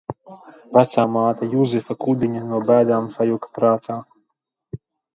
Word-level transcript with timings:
Vecāmāte 0.77 1.51
Juzefa 1.51 1.97
Kudiņa 2.07 2.43
no 2.49 2.65
bēdām 2.73 3.13
sajuka 3.21 3.55
prātā. 3.61 4.03